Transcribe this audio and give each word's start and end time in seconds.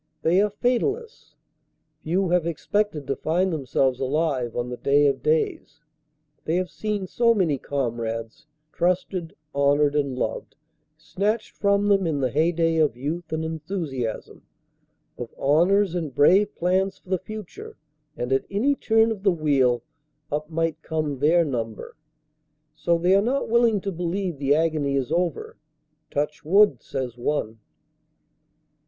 They 0.23 0.41
are 0.41 0.49
fatalists. 0.49 1.35
Few 2.01 2.29
have 2.29 2.47
expected 2.47 3.05
to 3.05 3.15
find 3.15 3.53
themselves 3.53 3.99
alive 3.99 4.55
on 4.55 4.69
the 4.71 4.77
day 4.77 5.05
of 5.05 5.21
days. 5.21 5.79
They 6.45 6.55
have 6.55 6.71
seen 6.71 7.05
so 7.05 7.35
many 7.35 7.59
comrades, 7.59 8.47
trusted, 8.73 9.35
honored 9.53 9.93
and 9.95 10.15
loved, 10.17 10.55
snatched 10.97 11.51
from 11.55 11.87
them 11.87 12.07
in 12.07 12.19
the 12.19 12.31
heyday 12.31 12.77
of 12.77 12.97
youth 12.97 13.31
and 13.31 13.45
enthusiasm, 13.45 14.41
of 15.19 15.35
honors 15.37 15.93
and 15.93 16.15
brave 16.15 16.55
plans 16.55 16.97
for 16.97 17.09
the 17.11 17.19
future; 17.19 17.77
and 18.17 18.33
at 18.33 18.45
any 18.49 18.73
turn 18.73 19.11
of 19.11 19.21
the 19.21 19.29
wheel 19.31 19.83
up 20.31 20.49
might 20.49 20.81
come 20.81 21.19
their 21.19 21.45
number. 21.45 21.95
So 22.73 22.97
they 22.97 23.13
are 23.13 23.21
not 23.21 23.49
willing 23.49 23.79
to 23.81 23.91
believe 23.91 24.39
the 24.39 24.55
agony 24.55 24.95
is 24.95 25.11
over. 25.11 25.57
"Touch 26.09 26.43
wood," 26.43 26.81
says 26.81 27.19
one. 27.19 27.59